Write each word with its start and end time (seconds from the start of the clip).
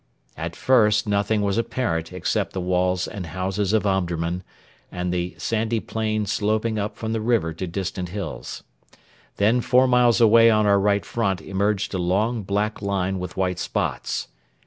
At 0.35 0.55
first 0.55 1.07
nothing 1.07 1.43
was 1.43 1.59
apparent 1.59 2.11
except 2.11 2.53
the 2.53 2.59
walls 2.59 3.07
and 3.07 3.27
houses 3.27 3.71
of 3.71 3.85
Omdurman 3.85 4.41
and 4.91 5.13
the 5.13 5.35
sandy 5.37 5.79
plain 5.79 6.25
sloping 6.25 6.79
up 6.79 6.97
from 6.97 7.13
the 7.13 7.21
river 7.21 7.53
to 7.53 7.67
distant 7.67 8.09
hills. 8.09 8.63
Then 9.37 9.61
four 9.61 9.85
miles 9.87 10.19
away 10.19 10.49
on 10.49 10.65
our 10.65 10.79
right 10.79 11.05
front 11.05 11.39
emerged 11.39 11.93
a 11.93 11.99
long 11.99 12.41
black 12.41 12.81
line 12.81 13.19
with 13.19 13.37
white 13.37 13.59
spots. 13.59 14.27